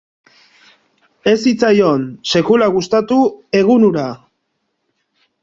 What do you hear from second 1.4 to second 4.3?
zitzaion sekula gustatu egun hura.